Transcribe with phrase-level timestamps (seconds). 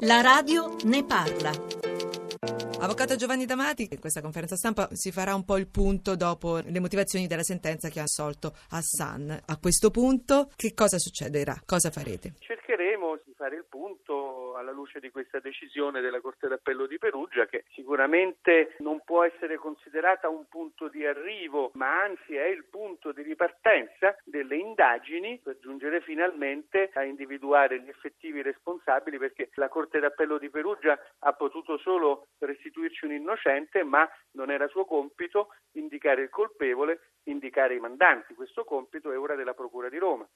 [0.00, 1.50] La radio ne parla.
[2.80, 6.80] Avvocato Giovanni Damati, in questa conferenza stampa si farà un po' il punto dopo le
[6.80, 9.40] motivazioni della sentenza che ha assolto Hassan.
[9.46, 11.58] A questo punto che cosa succederà?
[11.64, 12.34] Cosa farete?
[12.38, 12.44] Di
[13.46, 18.74] fare il punto alla luce di questa decisione della Corte d'Appello di Perugia che sicuramente
[18.78, 24.16] non può essere considerata un punto di arrivo, ma anzi è il punto di ripartenza
[24.24, 30.50] delle indagini per giungere finalmente a individuare gli effettivi responsabili perché la Corte d'Appello di
[30.50, 37.12] Perugia ha potuto solo restituirci un innocente, ma non era suo compito indicare il colpevole,
[37.24, 38.34] indicare i mandanti.
[38.34, 39.75] Questo compito è ora della Procura.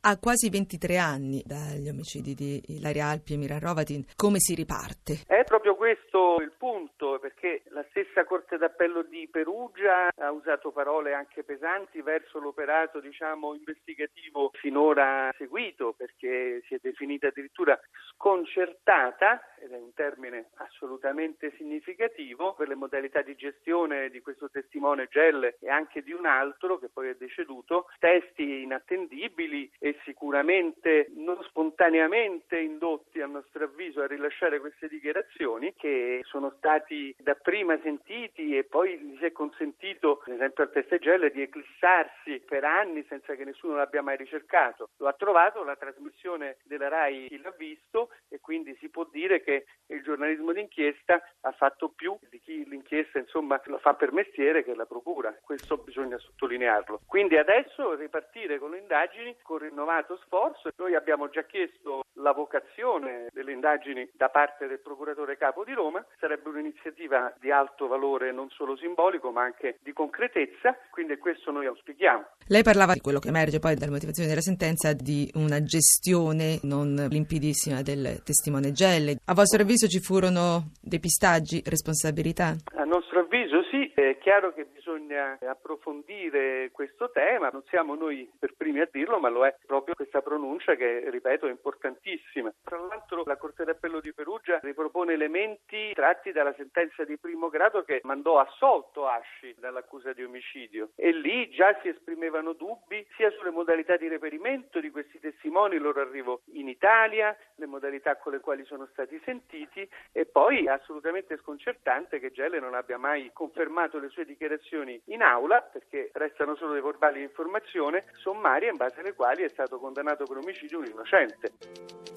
[0.00, 5.24] A quasi 23 anni dagli omicidi di Ilaria Alpi e Mira Rovatin, come si riparte?
[5.26, 11.14] È proprio questo il punto, perché la stessa Corte d'Appello di Perugia ha usato parole
[11.14, 17.78] anche pesanti verso l'operato, diciamo, investigativo finora seguito, perché si è definita addirittura
[18.14, 25.08] sconcertata, ed è un termine assolutamente significativo, per le modalità di gestione di questo testimone
[25.10, 31.42] Gelle e anche di un altro che poi è deceduto, testi inattendibili e sicuramente non
[31.44, 38.64] spontaneamente indotti a nostro avviso a rilasciare queste dichiarazioni che sono stati dapprima sentiti e
[38.64, 43.44] poi gli si è consentito, ad esempio al Testegelle, di eclissarsi per anni senza che
[43.44, 44.90] nessuno l'abbia mai ricercato.
[44.98, 49.64] Lo ha trovato la trasmissione della RAI l'ha visto e quindi si può dire che
[49.86, 54.74] il giornalismo d'inchiesta ha fatto più di chi l'inchiesta insomma lo fa per mestiere che
[54.74, 55.34] la procura.
[55.42, 57.00] Questo bisogna sottolinearlo.
[57.06, 60.70] Quindi adesso ripartire con le indagini con rinnovato sforzo.
[60.76, 66.04] Noi abbiamo già chiesto l'avocazione delle indagini da parte del procuratore capo di Roma.
[66.18, 71.66] Sarebbe un'iniziativa di alto valore non solo simbolico ma anche di concretezza, quindi questo noi
[71.66, 72.26] auspichiamo.
[72.46, 77.06] Lei parlava di quello che emerge poi dalle motivazioni della sentenza di una gestione non
[77.10, 79.18] limpidissima del testimone Gelle.
[79.26, 82.37] A vostro avviso ci furono depistaggi, responsabilità?
[82.40, 88.54] A nostro avviso sì, è chiaro che bisogna approfondire questo tema, non siamo noi per
[88.56, 92.52] primi a dirlo, ma lo è proprio questa pronuncia che, ripeto, è importantissima.
[92.62, 97.82] Tra l'altro la Corte d'Appello di Perugia ripropone elementi tratti dalla sentenza di primo grado
[97.82, 103.50] che mandò assolto Asci dall'accusa di omicidio e lì già si esprimevano dubbi sia sulle
[103.50, 108.38] modalità di reperimento di questi testimoni, il loro arrivo in Italia, le modalità con le
[108.38, 114.08] quali sono stati sentiti e poi assolutamente sconcertante che Gelle non abbia mai confermato le
[114.10, 119.14] sue dichiarazioni in aula perché restano solo dei verbali di informazione sommaria in base alle
[119.14, 122.07] quali è stato condannato per omicidio un innocente.